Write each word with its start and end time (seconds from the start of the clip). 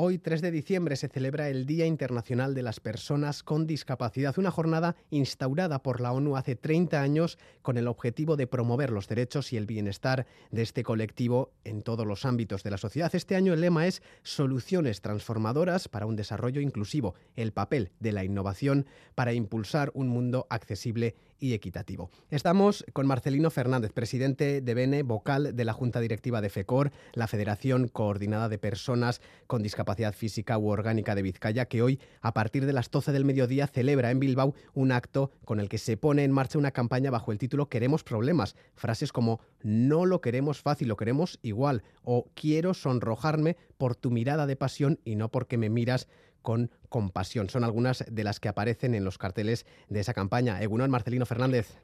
Hoy, 0.00 0.18
3 0.18 0.42
de 0.42 0.52
diciembre, 0.52 0.94
se 0.94 1.08
celebra 1.08 1.48
el 1.48 1.66
Día 1.66 1.84
Internacional 1.84 2.54
de 2.54 2.62
las 2.62 2.78
Personas 2.78 3.42
con 3.42 3.66
Discapacidad, 3.66 4.38
una 4.38 4.52
jornada 4.52 4.94
instaurada 5.10 5.82
por 5.82 6.00
la 6.00 6.12
ONU 6.12 6.36
hace 6.36 6.54
30 6.54 7.02
años 7.02 7.36
con 7.62 7.78
el 7.78 7.88
objetivo 7.88 8.36
de 8.36 8.46
promover 8.46 8.90
los 8.90 9.08
derechos 9.08 9.52
y 9.52 9.56
el 9.56 9.66
bienestar 9.66 10.28
de 10.52 10.62
este 10.62 10.84
colectivo 10.84 11.50
en 11.64 11.82
todos 11.82 12.06
los 12.06 12.24
ámbitos 12.26 12.62
de 12.62 12.70
la 12.70 12.78
sociedad. 12.78 13.12
Este 13.12 13.34
año 13.34 13.52
el 13.52 13.60
lema 13.60 13.88
es 13.88 14.00
Soluciones 14.22 15.00
transformadoras 15.00 15.88
para 15.88 16.06
un 16.06 16.14
desarrollo 16.14 16.60
inclusivo, 16.60 17.16
el 17.34 17.50
papel 17.50 17.90
de 17.98 18.12
la 18.12 18.22
innovación 18.22 18.86
para 19.16 19.32
impulsar 19.32 19.90
un 19.94 20.06
mundo 20.06 20.46
accesible 20.48 21.16
y 21.38 21.54
equitativo. 21.54 22.10
Estamos 22.30 22.84
con 22.92 23.06
Marcelino 23.06 23.50
Fernández, 23.50 23.92
presidente 23.92 24.60
de 24.60 24.74
BENE, 24.74 25.02
vocal 25.02 25.54
de 25.54 25.64
la 25.64 25.72
Junta 25.72 26.00
Directiva 26.00 26.40
de 26.40 26.50
FECOR, 26.50 26.90
la 27.12 27.26
Federación 27.26 27.88
Coordinada 27.88 28.48
de 28.48 28.58
Personas 28.58 29.20
con 29.46 29.62
Discapacidad 29.62 30.14
Física 30.14 30.58
u 30.58 30.68
Orgánica 30.68 31.14
de 31.14 31.22
Vizcaya, 31.22 31.66
que 31.66 31.82
hoy, 31.82 32.00
a 32.20 32.34
partir 32.34 32.66
de 32.66 32.72
las 32.72 32.90
12 32.90 33.12
del 33.12 33.24
mediodía, 33.24 33.66
celebra 33.66 34.10
en 34.10 34.20
Bilbao 34.20 34.54
un 34.74 34.92
acto 34.92 35.30
con 35.44 35.60
el 35.60 35.68
que 35.68 35.78
se 35.78 35.96
pone 35.96 36.24
en 36.24 36.32
marcha 36.32 36.58
una 36.58 36.72
campaña 36.72 37.10
bajo 37.10 37.32
el 37.32 37.38
título 37.38 37.68
Queremos 37.68 38.04
problemas. 38.04 38.56
Frases 38.74 39.12
como 39.12 39.40
no 39.62 40.06
lo 40.06 40.20
queremos 40.20 40.60
fácil, 40.60 40.88
lo 40.88 40.96
queremos 40.96 41.38
igual 41.42 41.82
o 42.02 42.26
quiero 42.34 42.74
sonrojarme 42.74 43.56
por 43.76 43.94
tu 43.94 44.10
mirada 44.10 44.46
de 44.46 44.56
pasión 44.56 45.00
y 45.04 45.16
no 45.16 45.30
porque 45.30 45.58
me 45.58 45.70
miras 45.70 46.08
con 46.48 46.70
compasión. 46.88 47.50
Son 47.50 47.62
algunas 47.62 48.06
de 48.10 48.24
las 48.24 48.40
que 48.40 48.48
aparecen 48.48 48.94
en 48.94 49.04
los 49.04 49.18
carteles 49.18 49.66
de 49.90 50.00
esa 50.00 50.14
campaña. 50.14 50.62
Egunon, 50.62 50.90
Marcelino 50.90 51.26
Fernández. 51.26 51.76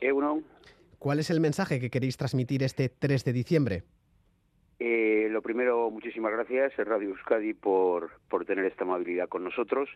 Egunon. 0.00 0.42
¿Cuál 0.98 1.20
es 1.20 1.30
el 1.30 1.38
mensaje 1.38 1.78
que 1.78 1.88
queréis 1.88 2.16
transmitir 2.16 2.64
este 2.64 2.88
3 2.88 3.24
de 3.24 3.32
diciembre? 3.32 3.82
Eh, 4.80 5.28
lo 5.30 5.40
primero, 5.40 5.88
muchísimas 5.88 6.32
gracias, 6.32 6.72
Radio 6.78 7.10
Euskadi, 7.10 7.54
por, 7.54 8.10
por 8.28 8.44
tener 8.44 8.64
esta 8.64 8.82
amabilidad 8.82 9.28
con 9.28 9.44
nosotros. 9.44 9.88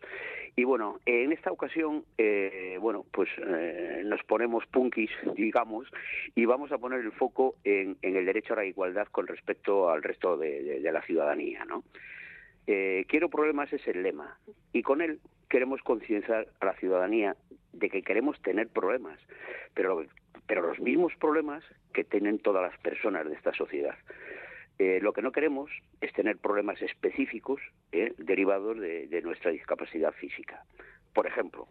Y 0.54 0.62
bueno, 0.62 1.00
en 1.04 1.32
esta 1.32 1.50
ocasión, 1.50 2.04
eh, 2.16 2.78
bueno, 2.80 3.04
pues 3.10 3.28
eh, 3.44 4.02
nos 4.04 4.22
ponemos 4.22 4.64
punkis, 4.66 5.10
digamos, 5.36 5.88
y 6.36 6.44
vamos 6.44 6.70
a 6.70 6.78
poner 6.78 7.00
el 7.00 7.10
foco 7.10 7.56
en, 7.64 7.96
el 8.02 8.24
derecho 8.24 8.52
a 8.52 8.58
la 8.58 8.66
igualdad 8.66 9.08
con 9.10 9.26
respecto 9.26 9.90
al 9.90 10.04
resto 10.04 10.36
de, 10.36 10.78
de 10.78 10.92
la 10.92 11.02
ciudadanía, 11.02 11.64
¿no? 11.64 11.82
Eh, 12.66 13.04
quiero 13.08 13.28
problemas 13.28 13.72
es 13.72 13.86
el 13.86 14.02
lema 14.02 14.38
y 14.72 14.82
con 14.82 15.00
él 15.00 15.20
queremos 15.48 15.80
concienciar 15.82 16.48
a 16.60 16.66
la 16.66 16.74
ciudadanía 16.74 17.36
de 17.72 17.88
que 17.88 18.02
queremos 18.02 18.40
tener 18.42 18.68
problemas, 18.68 19.20
pero, 19.74 20.04
pero 20.46 20.62
los 20.62 20.80
mismos 20.80 21.12
problemas 21.20 21.62
que 21.92 22.02
tienen 22.02 22.40
todas 22.40 22.68
las 22.68 22.78
personas 22.80 23.28
de 23.28 23.34
esta 23.34 23.52
sociedad. 23.54 23.96
Eh, 24.78 24.98
lo 25.00 25.12
que 25.12 25.22
no 25.22 25.32
queremos 25.32 25.70
es 26.00 26.12
tener 26.12 26.38
problemas 26.38 26.82
específicos 26.82 27.60
eh, 27.92 28.14
derivados 28.18 28.78
de, 28.78 29.06
de, 29.06 29.22
nuestra 29.22 29.52
discapacidad 29.52 30.12
física. 30.12 30.64
Por 31.14 31.26
ejemplo, 31.26 31.68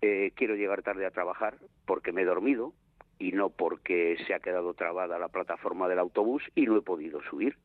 quiero 0.00 0.54
llegar 0.54 0.82
tarde 0.82 1.06
a 1.06 1.10
trabajar 1.10 1.56
porque 1.86 2.12
me 2.12 2.22
he 2.22 2.24
dormido 2.26 2.74
y 3.18 3.32
no 3.32 3.48
porque 3.48 4.16
se 4.26 4.34
ha 4.34 4.40
quedado 4.40 4.74
trabada 4.74 5.18
la 5.18 5.28
plataforma 5.28 5.88
del 5.88 5.98
autobús 5.98 6.42
y 6.54 6.66
no 6.66 6.76
he 6.76 6.82
podido 6.82 7.22
subir 7.22 7.56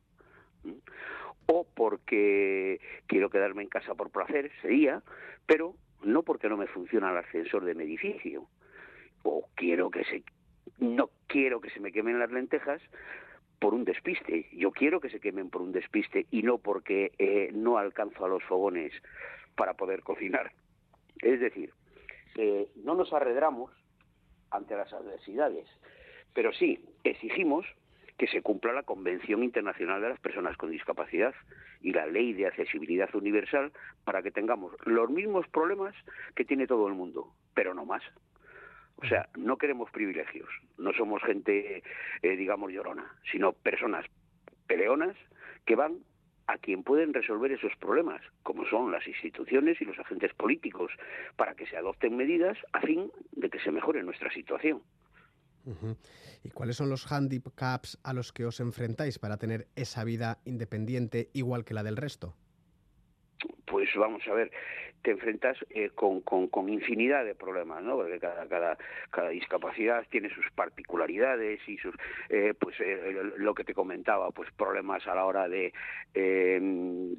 o 1.52 1.66
porque 1.74 2.80
quiero 3.06 3.30
quedarme 3.30 3.62
en 3.62 3.68
casa 3.68 3.94
por 3.94 4.10
placer, 4.10 4.50
sería, 4.62 5.02
pero 5.46 5.74
no 6.02 6.22
porque 6.22 6.48
no 6.48 6.56
me 6.56 6.66
funciona 6.66 7.10
el 7.10 7.18
ascensor 7.18 7.64
de 7.64 7.74
mi 7.74 7.84
edificio, 7.84 8.46
o 9.22 9.46
quiero 9.54 9.90
que 9.90 10.04
se, 10.04 10.24
no 10.78 11.10
quiero 11.26 11.60
que 11.60 11.70
se 11.70 11.80
me 11.80 11.92
quemen 11.92 12.18
las 12.18 12.30
lentejas 12.30 12.80
por 13.58 13.74
un 13.74 13.84
despiste, 13.84 14.48
yo 14.52 14.72
quiero 14.72 15.00
que 15.00 15.10
se 15.10 15.20
quemen 15.20 15.50
por 15.50 15.62
un 15.62 15.72
despiste 15.72 16.26
y 16.30 16.42
no 16.42 16.58
porque 16.58 17.12
eh, 17.18 17.50
no 17.52 17.78
alcanzo 17.78 18.24
a 18.24 18.28
los 18.28 18.42
fogones 18.44 18.92
para 19.54 19.74
poder 19.74 20.02
cocinar. 20.02 20.52
Es 21.20 21.38
decir, 21.38 21.72
no 22.82 22.94
nos 22.94 23.12
arredramos 23.12 23.70
ante 24.50 24.74
las 24.74 24.92
adversidades, 24.92 25.68
pero 26.34 26.52
sí 26.52 26.84
exigimos 27.04 27.64
que 28.18 28.26
se 28.26 28.42
cumpla 28.42 28.72
la 28.72 28.82
Convención 28.82 29.42
Internacional 29.42 30.00
de 30.00 30.10
las 30.10 30.20
Personas 30.20 30.56
con 30.56 30.70
Discapacidad 30.70 31.34
y 31.80 31.92
la 31.92 32.06
Ley 32.06 32.32
de 32.32 32.46
Accesibilidad 32.46 33.14
Universal 33.14 33.72
para 34.04 34.22
que 34.22 34.30
tengamos 34.30 34.72
los 34.84 35.10
mismos 35.10 35.48
problemas 35.48 35.94
que 36.34 36.44
tiene 36.44 36.66
todo 36.66 36.88
el 36.88 36.94
mundo, 36.94 37.32
pero 37.54 37.74
no 37.74 37.84
más. 37.84 38.02
O 38.96 39.06
sea, 39.06 39.28
no 39.36 39.56
queremos 39.56 39.90
privilegios, 39.90 40.48
no 40.78 40.92
somos 40.92 41.22
gente, 41.22 41.82
eh, 42.22 42.36
digamos, 42.36 42.70
llorona, 42.72 43.12
sino 43.32 43.52
personas 43.52 44.06
peleonas 44.66 45.16
que 45.64 45.74
van 45.74 45.98
a 46.46 46.58
quien 46.58 46.82
pueden 46.82 47.14
resolver 47.14 47.52
esos 47.52 47.74
problemas, 47.76 48.20
como 48.42 48.66
son 48.66 48.92
las 48.92 49.06
instituciones 49.06 49.80
y 49.80 49.84
los 49.84 49.98
agentes 49.98 50.34
políticos, 50.34 50.92
para 51.36 51.54
que 51.54 51.66
se 51.66 51.76
adopten 51.76 52.16
medidas 52.16 52.58
a 52.72 52.80
fin 52.80 53.10
de 53.32 53.48
que 53.48 53.60
se 53.60 53.70
mejore 53.70 54.02
nuestra 54.02 54.30
situación. 54.32 54.82
¿Y 56.44 56.50
cuáles 56.50 56.76
son 56.76 56.90
los 56.90 57.10
handicaps 57.10 57.98
a 58.02 58.12
los 58.12 58.32
que 58.32 58.44
os 58.44 58.60
enfrentáis 58.60 59.18
para 59.18 59.36
tener 59.36 59.68
esa 59.76 60.04
vida 60.04 60.38
independiente 60.44 61.30
igual 61.32 61.64
que 61.64 61.74
la 61.74 61.82
del 61.82 61.96
resto? 61.96 62.34
Pues 63.66 63.88
vamos 63.96 64.22
a 64.28 64.34
ver, 64.34 64.50
te 65.02 65.12
enfrentas 65.12 65.56
eh, 65.70 65.90
con, 65.94 66.20
con, 66.20 66.68
infinidad 66.68 67.24
de 67.24 67.34
problemas, 67.34 67.82
¿no? 67.82 67.96
Porque 67.96 68.18
cada, 68.18 68.46
cada, 68.46 68.78
cada 69.10 69.30
discapacidad 69.30 70.06
tiene 70.10 70.30
sus 70.30 70.48
particularidades 70.52 71.60
y 71.68 71.78
sus, 71.78 71.94
eh, 72.28 72.54
pues 72.58 72.78
eh, 72.80 73.32
lo 73.36 73.54
que 73.54 73.64
te 73.64 73.74
comentaba, 73.74 74.30
pues 74.30 74.50
problemas 74.52 75.06
a 75.06 75.14
la 75.14 75.24
hora 75.24 75.48
de 75.48 75.72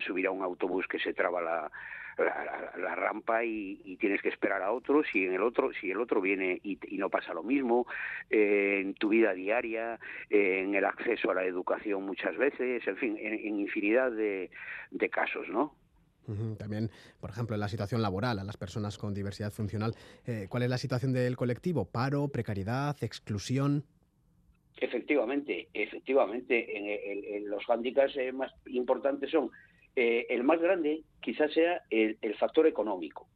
subir 0.06 0.28
a 0.28 0.32
un 0.32 0.44
autobús 0.44 0.88
que 0.88 1.00
se 1.00 1.14
traba 1.14 1.42
la, 1.42 1.72
la, 2.18 2.96
rampa 2.96 3.44
y, 3.44 3.98
tienes 4.00 4.22
que 4.22 4.30
esperar 4.30 4.62
a 4.62 4.72
otro 4.72 5.04
si 5.04 5.26
en 5.26 5.34
el 5.34 5.42
otro 5.42 5.72
si 5.74 5.92
el 5.92 6.00
otro 6.00 6.22
viene 6.22 6.60
y, 6.64 6.78
no 6.98 7.10
pasa 7.10 7.34
lo 7.34 7.44
mismo 7.44 7.88
eh, 8.30 8.80
en 8.82 8.94
tu 8.94 9.10
vida 9.10 9.34
diaria 9.34 10.00
en 10.30 10.76
el 10.76 10.86
acceso 10.86 11.32
a 11.32 11.36
la 11.36 11.44
educación 11.44 12.06
muchas 12.06 12.38
veces 12.38 12.86
en 12.88 12.98
fin 12.98 13.18
en, 13.20 13.60
infinidad 13.60 14.12
de, 14.12 14.50
casos 15.12 15.48
no 15.50 15.76
también, 16.58 16.90
por 17.20 17.32
ejemplo, 17.32 17.54
en 17.54 17.60
la 17.60 17.68
situación 17.68 18.02
laboral 18.02 18.40
a 18.40 18.46
las 18.46 18.56
personas 18.56 18.98
con 18.98 19.14
diversidad 19.14 19.52
funcional, 19.52 19.94
eh, 20.26 20.48
¿cuál 20.50 20.64
es 20.64 20.70
la 20.70 20.78
situación 20.78 21.12
del 21.12 21.36
colectivo? 21.36 21.84
¿Paro, 21.84 22.30
precariedad, 22.30 22.96
exclusión? 23.04 23.84
Efectivamente, 24.78 25.68
efectivamente, 25.74 27.36
en, 27.36 27.50
los 27.50 27.66
hándicaps 27.66 28.16
eh, 28.18 28.32
más 28.32 28.54
importantes 28.68 29.32
son 29.32 29.52
eh, 29.96 30.26
el 30.30 30.44
más 30.44 30.60
grande 30.60 31.04
quizás 31.22 31.52
sea 31.54 31.82
el, 31.90 32.18
factor 32.36 32.68
económico. 32.68 33.28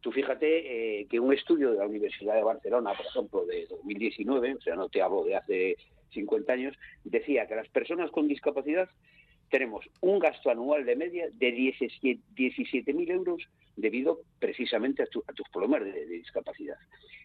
Tú 0.00 0.10
fíjate 0.12 1.00
eh, 1.00 1.06
que 1.08 1.20
un 1.20 1.32
estudio 1.32 1.72
de 1.72 1.78
la 1.78 1.86
Universidad 1.86 2.34
de 2.34 2.42
Barcelona, 2.42 2.94
por 2.94 3.06
ejemplo, 3.06 3.44
de 3.44 3.66
2019, 3.66 4.54
o 4.54 4.60
sea, 4.60 4.74
no 4.74 4.88
te 4.88 5.02
hablo 5.02 5.24
de 5.24 5.36
hace 5.36 5.76
50 6.12 6.52
años, 6.52 6.76
decía 7.04 7.46
que 7.46 7.54
las 7.54 7.68
personas 7.68 8.10
con 8.10 8.26
discapacidad 8.26 8.88
tenemos 9.50 9.84
un 10.00 10.18
gasto 10.18 10.50
anual 10.50 10.86
de 10.86 10.96
media 10.96 11.28
de 11.32 11.52
17.000 11.52 13.10
euros 13.10 13.48
debido 13.76 14.20
precisamente 14.38 15.02
a, 15.02 15.06
tus 15.06 15.48
problemas 15.52 15.84
de, 15.84 16.06
discapacidad. 16.06 16.76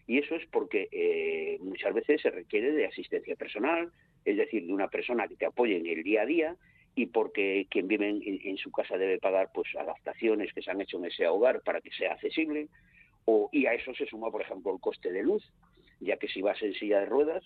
Y 0.06 0.18
eso 0.18 0.34
es 0.34 0.46
porque 0.46 0.88
eh, 0.92 1.58
muchas 1.62 1.94
veces 1.94 2.20
se 2.20 2.30
requiere 2.30 2.72
de 2.72 2.86
asistencia 2.86 3.36
personal, 3.36 3.90
es 4.24 4.36
decir, 4.36 4.66
de 4.66 4.72
una 4.72 4.88
persona 4.88 5.28
que 5.28 5.36
te 5.36 5.46
apoye 5.46 5.76
en 5.76 5.86
el 5.86 6.02
día 6.02 6.22
a 6.22 6.26
día 6.26 6.56
y 6.96 7.06
porque 7.06 7.66
quien 7.70 7.86
vive 7.86 8.08
en, 8.08 8.56
su 8.56 8.72
casa 8.72 8.96
debe 8.96 9.18
pagar 9.18 9.50
pues 9.52 9.68
adaptaciones 9.76 10.52
que 10.54 10.62
se 10.62 10.70
han 10.70 10.80
hecho 10.80 10.96
en 10.96 11.04
ese 11.04 11.28
hogar 11.28 11.60
para 11.60 11.82
que 11.82 11.90
sea 11.90 12.14
accesible 12.14 12.68
o, 13.26 13.50
y 13.52 13.66
a 13.66 13.74
eso 13.74 13.94
se 13.94 14.06
suma 14.06 14.30
por 14.30 14.40
ejemplo 14.40 14.72
el 14.72 14.80
coste 14.80 15.12
de 15.12 15.22
luz 15.22 15.44
ya 16.00 16.16
que 16.16 16.26
si 16.26 16.40
vas 16.40 16.60
en 16.62 16.72
silla 16.72 17.00
de 17.00 17.06
ruedas 17.06 17.44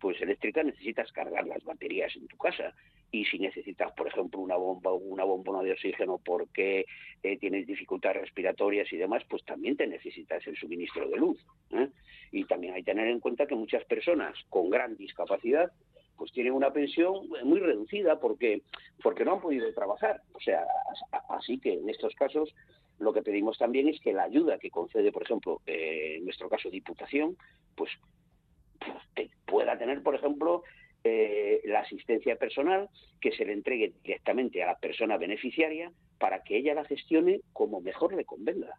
pues 0.00 0.20
eléctrica 0.20 0.64
necesitas 0.64 1.12
cargar 1.12 1.46
las 1.46 1.62
baterías 1.62 2.14
en 2.16 2.26
tu 2.26 2.36
casa 2.36 2.74
y 3.12 3.24
si 3.26 3.38
necesitas 3.38 3.92
por 3.92 4.08
ejemplo 4.08 4.40
una 4.40 4.56
bomba 4.56 4.92
una 4.92 5.22
bombona 5.22 5.62
de 5.62 5.72
oxígeno 5.72 6.18
porque 6.18 6.84
eh, 7.22 7.38
tienes 7.38 7.68
dificultades 7.68 8.22
respiratorias 8.22 8.92
y 8.92 8.96
demás 8.96 9.22
pues 9.30 9.44
también 9.44 9.76
te 9.76 9.86
necesitas 9.86 10.44
el 10.48 10.56
suministro 10.56 11.08
de 11.08 11.16
luz 11.16 11.38
¿eh? 11.70 11.88
y 12.32 12.44
también 12.46 12.74
hay 12.74 12.82
que 12.82 12.90
tener 12.90 13.06
en 13.06 13.20
cuenta 13.20 13.46
que 13.46 13.54
muchas 13.54 13.84
personas 13.84 14.34
con 14.48 14.70
gran 14.70 14.96
discapacidad 14.96 15.70
pues 16.18 16.32
tienen 16.32 16.52
una 16.52 16.72
pensión 16.72 17.28
muy 17.44 17.60
reducida 17.60 18.18
porque, 18.18 18.62
porque 19.02 19.24
no 19.24 19.34
han 19.34 19.40
podido 19.40 19.72
trabajar. 19.72 20.20
O 20.32 20.40
sea, 20.40 20.66
así 21.30 21.58
que 21.58 21.74
en 21.74 21.88
estos 21.88 22.14
casos 22.16 22.52
lo 22.98 23.12
que 23.12 23.22
pedimos 23.22 23.56
también 23.56 23.88
es 23.88 24.00
que 24.00 24.12
la 24.12 24.24
ayuda 24.24 24.58
que 24.58 24.70
concede, 24.70 25.12
por 25.12 25.22
ejemplo, 25.22 25.60
eh, 25.66 26.16
en 26.18 26.24
nuestro 26.24 26.48
caso 26.48 26.68
Diputación, 26.68 27.36
pues, 27.76 27.90
pueda 29.46 29.78
tener, 29.78 30.02
por 30.02 30.16
ejemplo, 30.16 30.64
eh, 31.04 31.60
la 31.64 31.80
asistencia 31.80 32.36
personal 32.36 32.88
que 33.20 33.32
se 33.32 33.44
le 33.44 33.52
entregue 33.52 33.92
directamente 34.02 34.62
a 34.62 34.66
la 34.66 34.78
persona 34.78 35.16
beneficiaria 35.16 35.92
para 36.18 36.42
que 36.42 36.56
ella 36.56 36.74
la 36.74 36.84
gestione 36.84 37.40
como 37.52 37.80
mejor 37.80 38.14
le 38.14 38.24
convenga. 38.24 38.74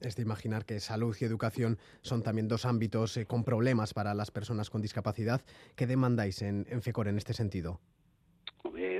Es 0.00 0.16
de 0.16 0.22
imaginar 0.22 0.64
que 0.64 0.80
salud 0.80 1.16
y 1.20 1.24
educación 1.24 1.78
son 2.00 2.22
también 2.22 2.48
dos 2.48 2.64
ámbitos 2.64 3.16
eh, 3.16 3.26
con 3.26 3.44
problemas 3.44 3.94
para 3.94 4.14
las 4.14 4.30
personas 4.30 4.70
con 4.70 4.82
discapacidad. 4.82 5.42
¿Qué 5.76 5.86
demandáis 5.86 6.42
en, 6.42 6.66
FECOR 6.82 7.08
en 7.08 7.18
este 7.18 7.32
sentido? 7.32 7.80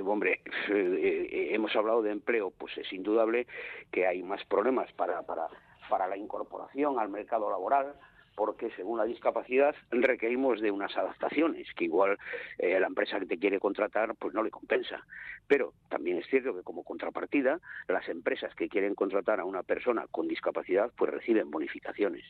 hombre, 0.05 0.43
hemos 0.69 1.75
hablado 1.75 2.03
de 2.03 2.11
empleo, 2.11 2.51
pues 2.51 2.77
es 2.77 2.93
indudable 2.93 3.47
que 3.91 4.07
hay 4.07 4.23
más 4.23 4.45
problemas 4.45 4.93
para 4.93 6.07
la 6.07 6.17
incorporación 6.19 6.99
al 6.99 7.09
mercado 7.09 7.49
laboral, 7.51 7.95
porque 8.35 8.71
según 8.77 8.99
la 8.99 9.05
discapacidad 9.05 9.75
requerimos 9.91 10.61
de 10.61 10.71
unas 10.71 10.97
adaptaciones 10.97 11.69
que 11.75 11.85
igual 11.85 12.19
eh, 12.59 12.79
la 12.81 12.87
empresa 12.87 13.19
que 13.19 13.27
te 13.27 13.39
quiere 13.39 13.61
contratar 13.61 14.15
pues 14.17 14.35
no 14.35 14.43
le 14.43 14.51
compensa. 14.51 15.05
Pero 15.47 15.75
también 15.89 16.19
es 16.19 16.27
cierto 16.27 16.55
que 16.55 16.63
como 16.63 16.85
contrapartida 16.85 17.61
las 17.89 18.09
empresas 18.09 18.55
que 18.55 18.69
quieren 18.69 18.95
contratar 18.95 19.41
a 19.41 19.45
una 19.45 19.63
persona 19.63 20.07
con 20.11 20.29
discapacidad 20.29 20.93
pues 20.97 21.11
reciben 21.11 21.51
bonificaciones. 21.51 22.25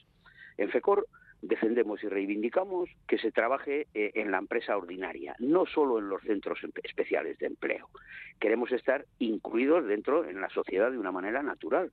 En 0.56 0.70
FECOR 0.70 1.06
defendemos 1.43 2.02
y 2.04 2.08
reivindicamos 2.08 2.88
que 3.06 3.19
se 3.19 3.32
trabaje 3.32 3.88
eh, 3.94 4.12
en 4.14 4.31
la 4.31 4.38
empresa 4.38 4.76
ordinaria, 4.76 5.34
no 5.40 5.66
solo 5.66 5.99
en 5.99 6.08
los 6.08 6.22
centros 6.22 6.60
especiales 6.84 7.38
de 7.38 7.46
empleo. 7.46 7.88
Queremos 8.38 8.70
estar 8.70 9.04
incluidos 9.19 9.87
dentro 9.87 10.25
en 10.25 10.40
la 10.40 10.49
sociedad 10.50 10.90
de 10.90 10.99
una 10.99 11.12
manera 11.12 11.43
natural. 11.43 11.90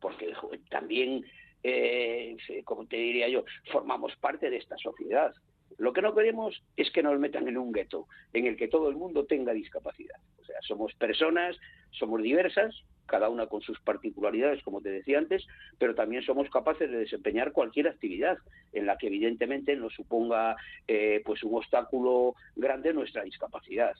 porque 0.00 0.34
también 0.68 1.24
eh, 1.62 2.36
como 2.64 2.86
te 2.86 2.96
diría 2.96 3.28
yo, 3.28 3.44
formamos 3.70 4.14
parte 4.16 4.50
de 4.50 4.56
esta 4.56 4.76
sociedad. 4.78 5.32
Lo 5.78 5.92
que 5.92 6.02
no 6.02 6.14
queremos 6.14 6.62
es 6.76 6.90
que 6.90 7.02
nos 7.02 7.18
metan 7.18 7.48
en 7.48 7.58
un 7.58 7.72
gueto 7.72 8.06
en 8.32 8.46
el 8.46 8.56
que 8.56 8.68
todo 8.68 8.88
el 8.88 8.96
mundo 8.96 9.24
tenga 9.24 9.52
discapacidad. 9.52 10.18
O 10.40 10.44
sea, 10.44 10.56
somos 10.62 10.92
personas, 10.94 11.56
somos 11.90 12.22
diversas, 12.22 12.74
cada 13.06 13.28
una 13.28 13.46
con 13.46 13.62
sus 13.62 13.80
particularidades, 13.80 14.62
como 14.62 14.80
te 14.80 14.90
decía 14.90 15.18
antes, 15.18 15.46
pero 15.78 15.94
también 15.94 16.22
somos 16.22 16.48
capaces 16.50 16.90
de 16.90 16.98
desempeñar 16.98 17.52
cualquier 17.52 17.88
actividad 17.88 18.38
en 18.72 18.86
la 18.86 18.96
que 18.96 19.08
evidentemente 19.08 19.76
nos 19.76 19.94
suponga 19.94 20.56
eh, 20.86 21.20
pues 21.24 21.42
un 21.42 21.54
obstáculo 21.54 22.34
grande 22.56 22.92
nuestra 22.92 23.22
discapacidad. 23.22 23.94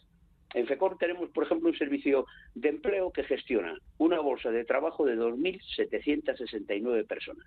En 0.55 0.67
FECOR 0.67 0.99
tenemos, 0.99 1.31
por 1.31 1.45
ejemplo, 1.45 1.71
un 1.71 1.77
servicio 1.77 2.27
de 2.55 2.69
empleo 2.69 3.11
que 3.11 3.25
gestiona 3.25 3.79
una 3.99 4.21
bolsa 4.21 4.51
de 4.51 4.65
trabajo 4.65 5.07
de 5.07 5.17
2.769 5.17 7.07
personas. 7.07 7.47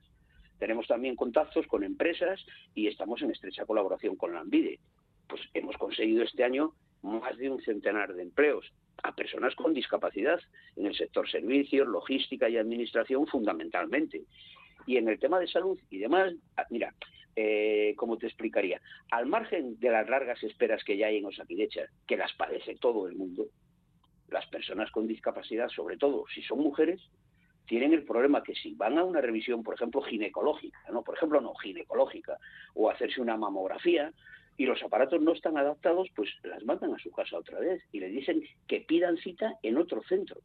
Tenemos 0.58 0.88
también 0.88 1.16
contactos 1.16 1.68
con 1.68 1.84
empresas 1.84 2.44
y 2.74 2.88
estamos 2.88 3.22
en 3.22 3.32
estrecha 3.32 3.66
colaboración 3.66 4.16
con 4.16 4.34
la 4.34 4.40
ANVIDE. 4.40 4.80
Pues 5.28 5.42
hemos 5.54 5.78
conseguido 5.78 6.24
este 6.24 6.44
año 6.44 6.74
más 7.02 7.38
de 7.38 7.50
un 7.50 7.62
centenar 7.62 8.14
de 8.14 8.24
empleos 8.24 8.72
a 9.04 9.14
personas 9.14 9.54
con 9.56 9.74
discapacidad 9.74 10.40
en 10.76 10.88
el 10.88 10.96
sector 10.96 11.30
servicios, 11.30 11.88
logística 11.88 12.50
y 12.50 12.58
administración 12.58 13.28
fundamentalmente. 13.28 14.24
Y 14.86 14.98
en 14.98 15.08
el 15.10 15.20
tema 15.20 15.40
de 15.40 15.48
salud 15.48 15.80
y 15.90 15.98
demás, 15.98 16.34
ah, 16.58 16.66
mira, 16.70 16.94
eh, 17.36 17.94
como 17.98 18.18
te 18.18 18.28
explicaría, 18.28 18.82
al 19.12 19.26
margen 19.26 19.80
de 19.80 19.90
las 19.90 20.08
largas 20.08 20.42
esperas 20.44 20.84
que 20.84 20.98
ya 20.98 21.08
hay 21.08 21.18
en 21.18 21.26
Osakidecha, 21.26 21.86
que 22.08 22.18
las 22.18 22.32
padece 22.34 22.76
todo 22.76 23.08
el 23.08 23.16
mundo, 23.16 23.48
las 24.30 24.46
personas 24.48 24.92
con 24.92 25.08
discapacidad, 25.08 25.70
sobre 25.70 25.98
todo 25.98 26.26
si 26.34 26.42
son 26.42 26.60
mujeres, 26.60 27.02
tienen 27.68 27.94
el 27.94 28.04
problema 28.04 28.44
que 28.44 28.54
si 28.54 28.74
van 28.76 28.98
a 28.98 29.04
una 29.04 29.22
revisión, 29.22 29.64
por 29.64 29.74
ejemplo, 29.74 30.02
ginecológica, 30.02 30.80
no, 30.92 31.04
por 31.04 31.16
ejemplo, 31.16 31.42
no 31.42 31.56
ginecológica, 31.56 32.38
o 32.74 32.90
hacerse 32.90 33.22
una 33.22 33.38
mamografía, 33.38 34.14
y 34.58 34.66
los 34.66 34.82
aparatos 34.84 35.22
no 35.22 35.34
están 35.34 35.58
adaptados, 35.58 36.10
pues 36.16 36.30
las 36.44 36.64
mandan 36.64 36.94
a 36.94 37.00
su 37.00 37.12
casa 37.12 37.38
otra 37.38 37.60
vez 37.60 37.84
y 37.92 38.00
le 38.00 38.08
dicen 38.08 38.42
que 38.68 38.82
pidan 38.82 39.18
cita 39.18 39.56
en 39.64 39.78
otro 39.78 40.02
centro. 40.04 40.40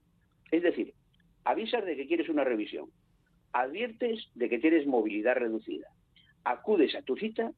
Es 0.51 0.63
decir, 0.63 0.93
avisas 1.45 1.85
de 1.85 1.97
que 1.97 2.09
quieres 2.09 2.29
una 2.29 2.43
revisión, 2.43 2.91
adviertes 3.53 4.29
de 4.35 4.49
que 4.49 4.59
tienes 4.59 4.87
movilidad 4.87 5.37
reducida, 5.37 5.89
acudes 6.45 6.95
a 6.95 7.03
tu 7.03 7.17
cita 7.17 7.53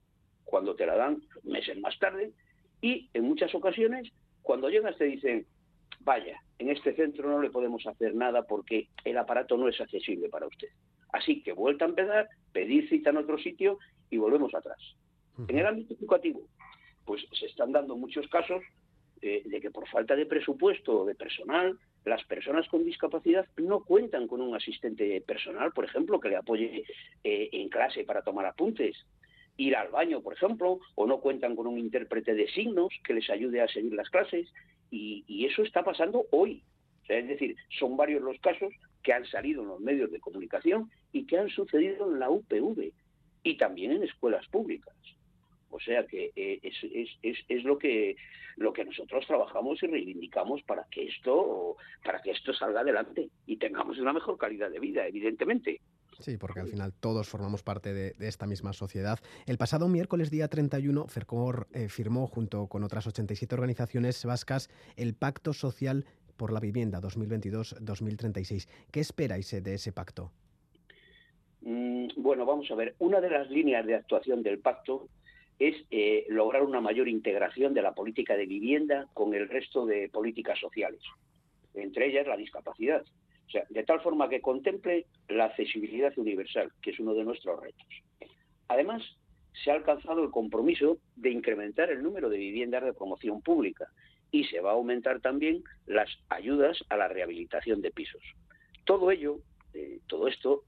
cuando 0.44 0.74
te 0.74 0.86
la 0.86 0.96
dan 0.96 1.22
meses 1.44 1.78
más 1.78 1.98
tarde 1.98 2.32
y 2.80 3.08
en 3.14 3.24
muchas 3.24 3.54
ocasiones 3.54 4.10
cuando 4.42 4.68
llegas 4.68 4.98
te 4.98 5.04
dicen, 5.04 5.46
vaya, 6.00 6.42
en 6.58 6.70
este 6.70 6.94
centro 6.94 7.28
no 7.28 7.40
le 7.40 7.50
podemos 7.50 7.86
hacer 7.86 8.14
nada 8.14 8.42
porque 8.42 8.88
el 9.04 9.16
aparato 9.18 9.56
no 9.56 9.68
es 9.68 9.80
accesible 9.80 10.28
para 10.28 10.46
usted. 10.46 10.68
Así 11.12 11.42
que 11.42 11.52
vuelta 11.52 11.84
a 11.84 11.88
empezar, 11.88 12.28
pedir 12.52 12.88
cita 12.88 13.10
en 13.10 13.18
otro 13.18 13.38
sitio 13.38 13.78
y 14.10 14.16
volvemos 14.16 14.54
atrás. 14.54 14.78
En 15.48 15.58
el 15.58 15.66
ámbito 15.66 15.94
educativo, 15.94 16.42
pues 17.04 17.24
se 17.32 17.46
están 17.46 17.72
dando 17.72 17.96
muchos 17.96 18.26
casos 18.28 18.62
eh, 19.20 19.42
de 19.44 19.60
que 19.60 19.70
por 19.70 19.88
falta 19.88 20.16
de 20.16 20.26
presupuesto 20.26 21.00
o 21.00 21.04
de 21.04 21.14
personal, 21.14 21.78
las 22.04 22.24
personas 22.24 22.68
con 22.68 22.84
discapacidad 22.84 23.46
no 23.56 23.84
cuentan 23.84 24.26
con 24.26 24.40
un 24.40 24.54
asistente 24.54 25.20
personal, 25.20 25.72
por 25.72 25.84
ejemplo, 25.84 26.20
que 26.20 26.28
le 26.28 26.36
apoye 26.36 26.84
eh, 27.24 27.48
en 27.52 27.68
clase 27.68 28.04
para 28.04 28.22
tomar 28.22 28.46
apuntes, 28.46 28.96
ir 29.56 29.76
al 29.76 29.88
baño, 29.88 30.22
por 30.22 30.34
ejemplo, 30.34 30.80
o 30.94 31.06
no 31.06 31.20
cuentan 31.20 31.54
con 31.54 31.66
un 31.66 31.78
intérprete 31.78 32.34
de 32.34 32.48
signos 32.48 32.88
que 33.04 33.14
les 33.14 33.28
ayude 33.30 33.60
a 33.60 33.68
seguir 33.68 33.92
las 33.92 34.10
clases, 34.10 34.52
y, 34.90 35.46
eso 35.46 35.62
está 35.62 35.82
pasando 35.82 36.26
hoy. 36.30 36.62
es 37.08 37.28
decir, 37.28 37.56
son 37.78 37.96
varios 37.96 38.22
los 38.22 38.38
casos 38.40 38.72
que 39.02 39.12
han 39.12 39.24
salido 39.26 39.62
en 39.62 39.68
los 39.68 39.80
medios 39.80 40.10
de 40.10 40.20
comunicación 40.20 40.90
y 41.12 41.26
que 41.26 41.38
han 41.38 41.48
sucedido 41.48 42.10
en 42.10 42.20
la 42.20 42.30
UPV 42.30 42.92
y 43.42 43.56
también 43.56 43.92
en 43.92 44.02
escuelas 44.02 44.46
públicas. 44.48 44.94
O 45.72 45.80
sea 45.80 46.06
que 46.06 46.32
eh, 46.36 46.60
es, 46.62 47.64
lo 47.64 47.78
que 47.78 48.16
lo 48.56 48.72
que 48.72 48.84
nosotros 48.84 49.26
trabajamos 49.26 49.82
y 49.82 49.86
reivindicamos 49.86 50.62
para 50.62 50.84
que 50.90 51.08
esto 51.08 51.76
para 52.04 52.20
que 52.20 52.32
esto 52.32 52.52
salga 52.52 52.80
adelante 52.80 53.30
y 53.46 53.56
tengamos 53.56 53.98
una 53.98 54.12
mejor 54.12 54.36
calidad 54.38 54.70
de 54.70 54.78
vida, 54.78 55.06
evidentemente. 55.06 55.80
Sí, 56.18 56.36
porque 56.36 56.60
al 56.60 56.68
final 56.68 56.92
todos 56.92 57.28
formamos 57.28 57.62
parte 57.62 57.92
de, 57.92 58.14
esta 58.20 58.46
misma 58.46 58.72
sociedad. 58.72 59.18
El 59.46 59.58
pasado 59.58 59.88
miércoles, 59.88 60.30
día 60.30 60.46
31, 60.46 61.08
FERCOR 61.08 61.66
eh, 61.72 61.88
firmó, 61.88 62.26
junto 62.26 62.68
con 62.68 62.84
otras 62.84 63.06
87 63.06 63.54
organizaciones 63.54 64.24
vascas, 64.24 64.68
el 64.96 65.14
Pacto 65.14 65.52
Social 65.52 66.04
por 66.36 66.52
la 66.52 66.60
Vivienda 66.60 67.00
2022-2036. 67.00 68.68
¿Qué 68.92 69.00
esperáis 69.00 69.50
de 69.50 69.74
ese 69.74 69.92
pacto? 69.92 70.30
Mm, 71.62 72.08
bueno, 72.16 72.44
vamos 72.44 72.70
a 72.70 72.74
ver. 72.74 72.94
Una 72.98 73.20
de 73.20 73.30
las 73.30 73.50
líneas 73.50 73.86
de 73.86 73.94
actuación 73.94 74.42
del 74.42 74.58
pacto 74.58 75.08
es 75.68 75.76
eh, 75.92 76.26
lograr 76.28 76.64
una 76.64 76.80
mayor 76.80 77.08
integración 77.08 77.72
de 77.72 77.82
la 77.82 77.94
política 77.94 78.36
de 78.36 78.46
vivienda 78.46 79.06
con 79.14 79.32
el 79.32 79.48
resto 79.48 79.86
de 79.86 80.08
políticas 80.08 80.58
sociales, 80.58 81.00
entre 81.74 82.08
ellas 82.08 82.26
la 82.26 82.36
discapacidad. 82.36 83.04
O 83.46 83.50
sea, 83.50 83.64
de 83.68 83.84
tal 83.84 84.00
forma 84.00 84.28
que 84.28 84.40
contemple 84.40 85.06
la 85.28 85.44
accesibilidad 85.44 86.12
universal, 86.18 86.72
que 86.82 86.90
es 86.90 86.98
uno 86.98 87.14
de 87.14 87.22
nuestros 87.22 87.60
retos. 87.60 87.86
Además, 88.66 89.02
se 89.52 89.70
ha 89.70 89.74
alcanzado 89.74 90.24
el 90.24 90.30
compromiso 90.30 90.98
de 91.14 91.30
incrementar 91.30 91.90
el 91.90 92.02
número 92.02 92.28
de 92.28 92.38
viviendas 92.38 92.82
de 92.82 92.94
promoción 92.94 93.40
pública 93.40 93.86
y 94.32 94.44
se 94.44 94.60
va 94.60 94.70
a 94.70 94.74
aumentar 94.74 95.20
también 95.20 95.62
las 95.86 96.08
ayudas 96.28 96.82
a 96.88 96.96
la 96.96 97.06
rehabilitación 97.06 97.82
de 97.82 97.92
pisos. 97.92 98.22
Todo 98.84 99.12
ello, 99.12 99.38
eh, 99.74 100.00
todo 100.08 100.26
esto, 100.26 100.64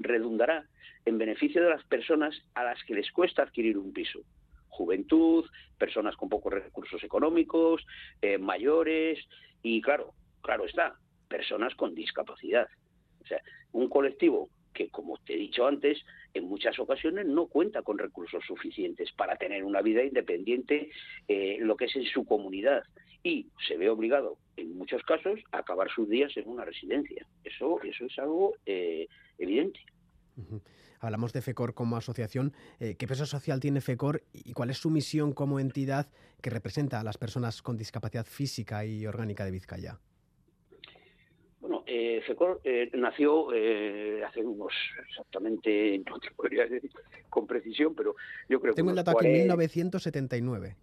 redundará 0.00 0.66
en 1.04 1.18
beneficio 1.18 1.62
de 1.62 1.70
las 1.70 1.84
personas 1.84 2.34
a 2.54 2.64
las 2.64 2.82
que 2.84 2.94
les 2.94 3.10
cuesta 3.12 3.42
adquirir 3.42 3.78
un 3.78 3.92
piso. 3.92 4.20
Juventud, 4.68 5.44
personas 5.78 6.16
con 6.16 6.28
pocos 6.28 6.52
recursos 6.52 7.02
económicos, 7.02 7.84
eh, 8.20 8.38
mayores 8.38 9.18
y, 9.62 9.80
claro, 9.80 10.12
claro 10.42 10.66
está, 10.66 10.94
personas 11.28 11.74
con 11.74 11.94
discapacidad. 11.94 12.68
O 13.22 13.26
sea, 13.26 13.40
un 13.72 13.88
colectivo 13.88 14.48
que, 14.78 14.88
como 14.90 15.18
te 15.18 15.34
he 15.34 15.36
dicho 15.36 15.66
antes, 15.66 15.98
en 16.34 16.44
muchas 16.44 16.78
ocasiones 16.78 17.26
no 17.26 17.48
cuenta 17.48 17.82
con 17.82 17.98
recursos 17.98 18.44
suficientes 18.46 19.10
para 19.12 19.36
tener 19.36 19.64
una 19.64 19.82
vida 19.82 20.04
independiente, 20.04 20.90
eh, 21.26 21.58
lo 21.60 21.76
que 21.76 21.86
es 21.86 21.96
en 21.96 22.04
su 22.04 22.24
comunidad, 22.24 22.84
y 23.24 23.48
se 23.66 23.76
ve 23.76 23.90
obligado, 23.90 24.38
en 24.56 24.78
muchos 24.78 25.02
casos, 25.02 25.40
a 25.50 25.58
acabar 25.58 25.90
sus 25.90 26.08
días 26.08 26.36
en 26.36 26.48
una 26.48 26.64
residencia. 26.64 27.26
Eso, 27.42 27.82
eso 27.82 28.04
es 28.04 28.16
algo 28.20 28.54
eh, 28.66 29.08
evidente. 29.38 29.80
Hablamos 31.00 31.32
de 31.32 31.42
FECOR 31.42 31.74
como 31.74 31.96
asociación. 31.96 32.52
Eh, 32.78 32.94
¿Qué 32.96 33.08
peso 33.08 33.26
social 33.26 33.58
tiene 33.58 33.80
FECOR 33.80 34.22
y 34.32 34.52
cuál 34.52 34.70
es 34.70 34.78
su 34.78 34.90
misión 34.90 35.32
como 35.32 35.58
entidad 35.58 36.08
que 36.40 36.50
representa 36.50 37.00
a 37.00 37.04
las 37.04 37.18
personas 37.18 37.62
con 37.62 37.76
discapacidad 37.76 38.26
física 38.26 38.84
y 38.84 39.04
orgánica 39.06 39.44
de 39.44 39.50
Vizcaya? 39.50 39.98
Eh, 42.28 42.32
FECOR 42.32 42.60
eh, 42.64 42.90
nació 42.94 43.48
hace 44.26 44.44
unos, 44.44 44.72
exactamente, 45.08 46.00
no 46.08 46.18
te 46.18 46.30
podría 46.32 46.66
decir 46.66 46.90
con 47.30 47.46
precisión, 47.46 47.94
pero 47.94 48.14
yo 48.48 48.60
creo 48.60 48.74
que... 48.74 48.76
Tengo 48.76 48.90
el 48.90 48.96
dato 48.96 49.12
aquí, 49.12 49.28
1979 49.28 50.76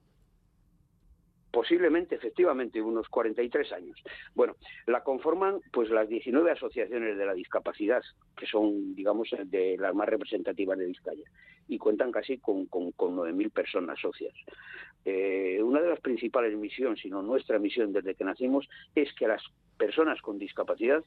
posiblemente, 1.56 2.16
efectivamente, 2.16 2.82
unos 2.82 3.08
43 3.08 3.72
años. 3.72 3.98
Bueno, 4.34 4.58
la 4.88 5.06
conforman 5.06 5.62
pues 5.72 5.90
las 5.90 6.10
19 6.10 6.52
asociaciones 6.52 7.18
de 7.18 7.26
la 7.26 7.34
discapacidad, 7.34 8.04
que 8.36 8.46
son, 8.46 8.94
digamos, 8.94 9.30
de 9.46 9.78
las 9.80 9.96
más 9.96 10.10
representativas 10.10 10.78
de 10.78 10.88
Vizcaya, 10.88 11.24
y 11.70 11.78
cuentan 11.78 12.12
casi 12.12 12.40
con, 12.40 12.66
con, 12.66 12.92
9.000 12.92 13.52
personas 13.52 13.98
socias. 14.02 14.34
Eh, 15.06 15.62
una 15.64 15.80
de 15.80 15.92
las 15.92 16.02
principales 16.02 16.58
misiones, 16.58 17.00
sino 17.00 17.22
nuestra 17.22 17.58
misión 17.58 17.94
desde 17.94 18.16
que 18.16 18.26
nacimos, 18.26 18.68
es 18.94 19.14
que 19.14 19.26
las 19.26 19.42
personas 19.78 20.22
con 20.22 20.38
discapacidad 20.38 21.06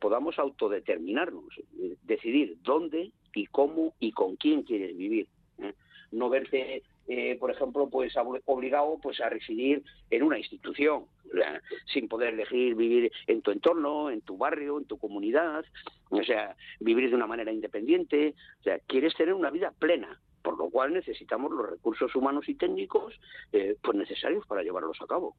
podamos 0.00 0.38
autodeterminarnos, 0.38 1.60
decidir 2.02 2.56
dónde 2.62 3.12
y 3.34 3.46
cómo 3.46 3.94
y 4.00 4.12
con 4.12 4.36
quién 4.36 4.62
quieres 4.62 4.96
vivir. 4.96 5.28
¿eh? 5.58 5.74
no 6.12 6.28
verte 6.28 6.82
eh, 7.12 7.36
por 7.40 7.50
ejemplo, 7.50 7.88
pues 7.90 8.14
obligado 8.44 8.98
pues 9.02 9.20
a 9.20 9.28
residir 9.28 9.82
en 10.10 10.22
una 10.22 10.38
institución, 10.38 11.06
sin 11.92 12.06
poder 12.06 12.34
elegir 12.34 12.76
vivir 12.76 13.10
en 13.26 13.42
tu 13.42 13.50
entorno, 13.50 14.10
en 14.10 14.20
tu 14.20 14.36
barrio, 14.36 14.78
en 14.78 14.84
tu 14.84 14.96
comunidad, 14.96 15.64
o 16.10 16.22
sea, 16.22 16.54
vivir 16.78 17.10
de 17.10 17.16
una 17.16 17.26
manera 17.26 17.50
independiente, 17.50 18.36
o 18.60 18.62
sea, 18.62 18.78
quieres 18.86 19.14
tener 19.16 19.34
una 19.34 19.50
vida 19.50 19.72
plena, 19.76 20.20
por 20.42 20.56
lo 20.56 20.70
cual 20.70 20.92
necesitamos 20.92 21.50
los 21.50 21.68
recursos 21.68 22.14
humanos 22.14 22.48
y 22.48 22.54
técnicos 22.54 23.18
eh, 23.52 23.74
pues 23.82 23.96
necesarios 23.96 24.46
para 24.46 24.62
llevarlos 24.62 24.98
a 25.02 25.06
cabo. 25.06 25.34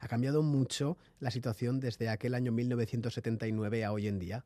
¿Ha 0.00 0.08
cambiado 0.08 0.42
mucho 0.42 0.96
la 1.20 1.30
situación 1.30 1.80
desde 1.80 2.08
aquel 2.08 2.34
año 2.34 2.52
1979 2.52 3.84
a 3.84 3.92
hoy 3.92 4.08
en 4.08 4.18
día? 4.18 4.44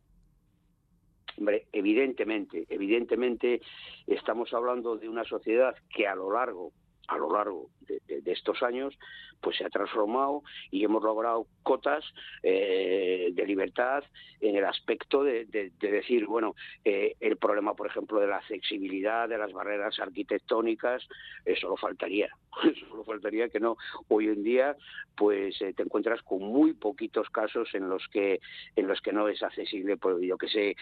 Hombre, 1.37 1.67
evidentemente, 1.73 2.67
evidentemente 2.69 3.61
estamos 4.07 4.53
hablando 4.53 4.97
de 4.97 5.09
una 5.09 5.25
sociedad 5.25 5.75
que 5.89 6.07
a 6.07 6.15
lo 6.15 6.33
largo 6.33 6.73
a 7.09 7.19
lo 7.19 7.33
largo 7.33 7.71
de, 8.07 8.33
estos 8.33 8.63
años, 8.63 8.97
pues 9.41 9.57
se 9.57 9.65
ha 9.65 9.71
transformado 9.71 10.43
y 10.71 10.85
hemos 10.85 11.03
logrado 11.03 11.47
cotas 11.63 12.05
eh, 12.43 13.31
de 13.33 13.47
libertad 13.47 14.05
en 14.41 14.57
el 14.57 14.65
aspecto 14.65 15.23
de, 15.23 15.47
decir, 15.81 16.27
bueno, 16.27 16.55
eh, 16.85 17.17
el 17.21 17.37
problema, 17.37 17.75
por 17.75 17.87
ejemplo, 17.87 18.21
de 18.21 18.27
la 18.27 18.37
accesibilidad, 18.37 19.29
de 19.29 19.39
las 19.39 19.53
barreras 19.53 19.99
arquitectónicas, 19.99 21.07
eso 21.45 21.69
lo 21.69 21.77
faltaría, 21.77 22.29
solo 22.89 23.05
faltaría 23.05 23.49
que 23.49 23.61
no. 23.61 23.77
Hoy 24.09 24.27
en 24.27 24.43
día, 24.43 24.77
pues 25.17 25.61
eh, 25.61 25.73
te 25.75 25.83
encuentras 25.83 26.23
con 26.23 26.43
muy 26.43 26.73
poquitos 26.73 27.29
casos 27.31 27.69
en 27.75 27.89
los 27.89 28.07
que 28.09 28.41
en 28.77 28.87
los 28.87 29.01
que 29.01 29.13
no 29.13 29.29
es 29.29 29.43
accesible, 29.43 29.97
pues 29.97 30.17
yo 30.21 30.39
que 30.39 30.49
sé, 30.49 30.77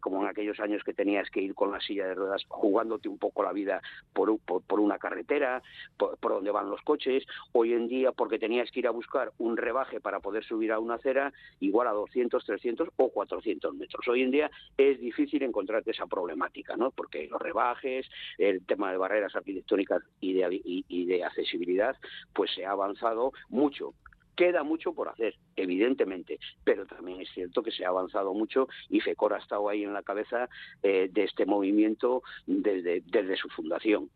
como 0.00 0.22
en 0.22 0.28
aquellos 0.28 0.60
años 0.60 0.82
que 0.84 0.94
tenías 0.94 1.30
que 1.30 1.40
ir 1.40 1.54
con 1.54 1.72
la 1.72 1.80
silla 1.80 2.06
de 2.06 2.14
ruedas 2.14 2.44
jugándote 2.48 3.08
un 3.08 3.18
poco 3.18 3.42
la 3.42 3.52
vida 3.52 3.82
por, 4.12 4.38
por 4.38 4.80
una 4.80 4.98
carretera 4.98 5.62
por, 5.96 6.32
donde 6.34 6.50
van 6.50 6.70
los 6.70 6.80
coches. 6.82 7.24
Hoy 7.52 7.72
en 7.72 7.88
día, 7.88 8.12
porque 8.12 8.38
tenías 8.38 8.70
que 8.70 8.80
ir 8.80 8.86
a 8.86 8.90
buscar 8.90 9.32
un 9.38 9.56
rebaje 9.56 10.00
para 10.00 10.20
poder 10.20 10.44
subir 10.44 10.72
a 10.72 10.78
una 10.78 10.94
acera, 10.94 11.32
igual 11.60 11.88
a 11.88 11.92
200, 11.92 12.44
300 12.44 12.88
o 12.96 13.08
400 13.10 13.74
metros. 13.74 14.06
Hoy 14.08 14.22
en 14.22 14.30
día 14.30 14.50
es 14.76 15.00
difícil 15.00 15.42
encontrarte 15.42 15.90
esa 15.90 16.06
problemática, 16.06 16.76
¿no? 16.76 16.90
Porque 16.90 17.28
los 17.28 17.40
rebajes, 17.40 18.08
el 18.38 18.64
tema 18.66 18.90
de 18.90 18.98
barreras 18.98 19.34
arquitectónicas 19.34 20.02
y 20.20 20.34
de, 20.34 20.60
y 20.64 21.04
de 21.06 21.24
accesibilidad, 21.24 21.96
pues 22.32 22.50
se 22.54 22.64
ha 22.64 22.72
avanzado 22.72 23.32
mucho. 23.48 23.94
Queda 24.36 24.64
mucho 24.64 24.92
por 24.92 25.08
hacer, 25.08 25.36
evidentemente, 25.54 26.40
pero 26.64 26.86
también 26.86 27.20
es 27.20 27.28
cierto 27.32 27.62
que 27.62 27.70
se 27.70 27.84
ha 27.84 27.88
avanzado 27.88 28.34
mucho 28.34 28.68
y 28.88 29.00
FECOR 29.00 29.34
ha 29.34 29.38
estado 29.38 29.68
ahí 29.68 29.84
en 29.84 29.92
la 29.92 30.02
cabeza 30.02 30.48
eh, 30.82 31.08
de 31.12 31.24
este 31.24 31.46
movimiento 31.46 32.22
desde, 32.46 33.02
desde 33.06 33.36
su 33.36 33.48
fundación. 33.48 34.10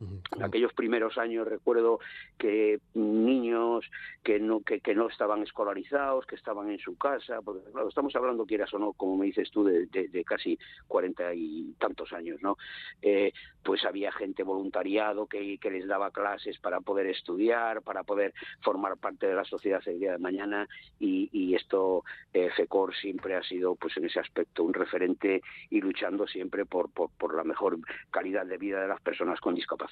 En 0.00 0.42
aquellos 0.42 0.72
primeros 0.72 1.18
años 1.18 1.46
recuerdo 1.46 2.00
que 2.38 2.80
niños 2.94 3.84
que 4.22 4.40
no 4.40 4.60
que, 4.60 4.94
no 4.94 5.08
estaban 5.08 5.42
escolarizados, 5.42 6.24
que 6.26 6.36
estaban 6.36 6.70
en 6.70 6.78
su 6.78 6.96
casa, 6.96 7.40
porque 7.42 7.60
estamos 7.88 8.14
hablando, 8.16 8.46
quieras 8.46 8.72
o 8.72 8.78
no, 8.78 8.92
como 8.94 9.16
me 9.16 9.26
dices 9.26 9.50
tú, 9.50 9.64
de, 9.64 10.24
casi 10.24 10.58
cuarenta 10.88 11.34
y 11.34 11.74
tantos 11.78 12.12
años, 12.12 12.38
¿no? 12.42 12.56
Eh, 13.02 13.32
pues 13.62 13.84
había 13.84 14.10
gente 14.12 14.42
voluntariado 14.42 15.26
que, 15.26 15.58
que, 15.58 15.70
les 15.70 15.86
daba 15.86 16.10
clases 16.10 16.58
para 16.58 16.80
poder 16.80 17.06
estudiar, 17.06 17.82
para 17.82 18.02
poder 18.02 18.32
formar 18.62 18.96
parte 18.96 19.26
de 19.26 19.34
la 19.34 19.44
sociedad 19.44 19.82
el 19.86 20.00
día 20.00 20.12
de 20.12 20.18
mañana 20.18 20.66
y, 20.98 21.28
y 21.32 21.54
esto, 21.54 22.04
eh, 22.32 22.50
FECOR 22.56 22.94
siempre 22.94 23.34
ha 23.36 23.42
sido, 23.42 23.74
pues 23.74 23.96
en 23.98 24.06
ese 24.06 24.20
aspecto, 24.20 24.64
un 24.64 24.72
referente 24.72 25.42
y 25.68 25.80
luchando 25.80 26.26
siempre 26.26 26.64
por, 26.64 26.90
por, 26.90 27.10
por 27.10 27.34
la 27.34 27.44
mejor 27.44 27.78
calidad 28.10 28.46
de 28.46 28.56
vida 28.56 28.80
de 28.80 28.88
las 28.88 29.00
personas 29.00 29.40
con 29.40 29.54
discapacidad. 29.54 29.89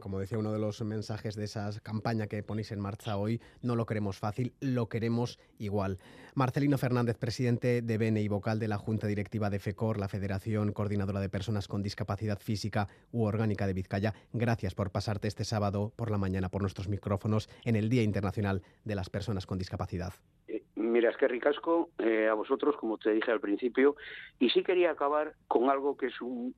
Como 0.00 0.18
decía 0.18 0.38
uno 0.38 0.52
de 0.52 0.58
los 0.58 0.80
mensajes 0.82 1.36
de 1.36 1.44
esa 1.44 1.70
campaña 1.82 2.26
que 2.26 2.42
ponéis 2.42 2.72
en 2.72 2.80
marcha 2.80 3.16
hoy, 3.16 3.40
no 3.62 3.76
lo 3.76 3.86
queremos 3.86 4.18
fácil, 4.18 4.54
lo 4.60 4.88
queremos 4.88 5.38
igual. 5.58 5.98
Marcelino 6.34 6.78
Fernández, 6.78 7.18
presidente 7.18 7.82
de 7.82 7.98
BNE 7.98 8.22
y 8.22 8.28
vocal 8.28 8.58
de 8.58 8.68
la 8.68 8.78
Junta 8.78 9.06
Directiva 9.06 9.50
de 9.50 9.58
FECOR, 9.58 9.98
la 9.98 10.08
Federación 10.08 10.72
Coordinadora 10.72 11.20
de 11.20 11.28
Personas 11.28 11.68
con 11.68 11.82
Discapacidad 11.82 12.40
Física 12.40 12.88
u 13.12 13.24
Orgánica 13.24 13.66
de 13.66 13.74
Vizcaya, 13.74 14.14
gracias 14.32 14.74
por 14.74 14.90
pasarte 14.90 15.28
este 15.28 15.44
sábado 15.44 15.92
por 15.94 16.10
la 16.10 16.18
mañana 16.18 16.48
por 16.48 16.62
nuestros 16.62 16.88
micrófonos 16.88 17.48
en 17.64 17.76
el 17.76 17.88
Día 17.88 18.02
Internacional 18.02 18.62
de 18.84 18.94
las 18.94 19.10
Personas 19.10 19.46
con 19.46 19.58
Discapacidad. 19.58 20.14
Mira, 20.88 21.10
es 21.10 21.16
que 21.16 21.28
ricasco 21.28 21.90
eh, 21.98 22.28
a 22.28 22.34
vosotros, 22.34 22.76
como 22.76 22.98
te 22.98 23.12
dije 23.12 23.30
al 23.30 23.40
principio, 23.40 23.96
y 24.38 24.48
sí 24.50 24.62
quería 24.62 24.90
acabar 24.90 25.34
con 25.46 25.68
algo 25.68 25.96
que 25.96 26.06
es 26.06 26.20
un 26.20 26.54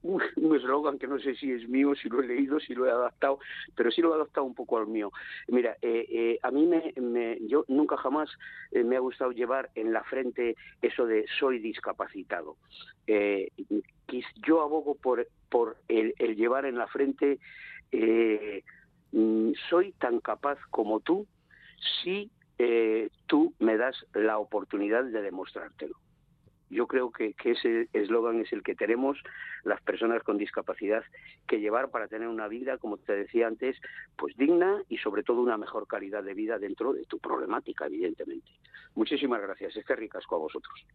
eslogan 0.54 0.98
que 0.98 1.06
no 1.06 1.18
sé 1.18 1.34
si 1.34 1.50
es 1.50 1.68
mío, 1.68 1.94
si 1.94 2.08
lo 2.08 2.22
he 2.22 2.26
leído, 2.26 2.60
si 2.60 2.74
lo 2.74 2.86
he 2.86 2.90
adaptado, 2.90 3.40
pero 3.74 3.90
sí 3.90 4.00
lo 4.00 4.12
he 4.12 4.14
adaptado 4.16 4.46
un 4.46 4.54
poco 4.54 4.78
al 4.78 4.86
mío. 4.86 5.10
Mira, 5.48 5.76
eh, 5.82 6.06
eh, 6.10 6.38
a 6.42 6.50
mí 6.50 6.66
me, 6.66 7.38
yo 7.48 7.64
nunca 7.68 7.96
jamás 7.96 8.30
me 8.72 8.96
ha 8.96 9.00
gustado 9.00 9.32
llevar 9.32 9.70
en 9.74 9.92
la 9.92 10.04
frente 10.04 10.56
eso 10.80 11.06
de 11.06 11.26
soy 11.38 11.58
discapacitado. 11.58 12.56
yo 14.46 14.62
abogo 14.62 14.94
por, 14.94 15.26
por 15.48 15.76
el, 15.88 16.14
el 16.18 16.36
llevar 16.36 16.66
en 16.66 16.78
la 16.78 16.86
frente 16.86 17.38
mm, 19.12 19.50
soy 19.68 19.92
tan 19.92 20.20
capaz 20.20 20.58
como 20.70 21.00
tú 21.00 21.26
si 22.02 22.30
eh, 22.62 23.08
tú 23.26 23.54
me 23.58 23.78
das 23.78 23.96
la 24.12 24.36
oportunidad 24.36 25.04
de 25.04 25.22
demostrártelo. 25.22 25.96
Yo 26.68 26.86
creo 26.86 27.10
que, 27.10 27.34
ese 27.42 27.88
eslogan 27.94 28.38
es 28.42 28.52
el 28.52 28.62
que 28.62 28.74
tenemos 28.74 29.16
las 29.64 29.80
personas 29.80 30.22
con 30.22 30.36
discapacidad 30.36 31.02
que 31.48 31.58
llevar 31.58 31.90
para 31.90 32.06
tener 32.06 32.28
una 32.28 32.48
vida, 32.48 32.76
como 32.76 32.98
te 32.98 33.16
decía 33.16 33.46
antes, 33.46 33.80
pues 34.14 34.36
digna 34.36 34.82
y 34.90 34.98
sobre 34.98 35.22
todo 35.22 35.40
una 35.40 35.56
mejor 35.56 35.86
calidad 35.86 36.22
de 36.22 36.34
vida 36.34 36.58
dentro 36.58 36.92
de 36.92 37.06
tu 37.06 37.18
problemática, 37.18 37.86
evidentemente. 37.86 38.50
Muchísimas 38.94 39.40
gracias. 39.40 39.74
Es 39.78 39.86
que 39.86 39.96
ricasco 39.96 40.36
a 40.36 40.40
vosotros. 40.40 40.86